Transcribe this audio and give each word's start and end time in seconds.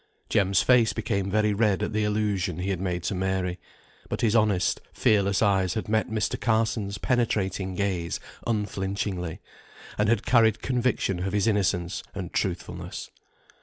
Jem's 0.29 0.63
face 0.63 0.93
became 0.93 1.29
very 1.29 1.53
red 1.53 1.83
at 1.83 1.93
the 1.93 2.05
allusion 2.05 2.57
he 2.57 2.75
made 2.75 3.03
to 3.03 3.13
Mary, 3.13 3.59
but 4.09 4.21
his 4.21 4.35
honest, 4.35 4.81
fearless 4.91 5.43
eyes 5.43 5.75
had 5.75 5.87
met 5.87 6.09
Mr. 6.09 6.41
Carson's 6.41 6.97
penetrating 6.97 7.75
gaze 7.75 8.19
unflinchingly, 8.47 9.41
and 9.99 10.09
had 10.09 10.25
carried 10.25 10.63
conviction 10.63 11.19
of 11.19 11.33
his 11.33 11.45
innocence 11.45 12.01
and 12.15 12.33
truthfulness. 12.33 13.11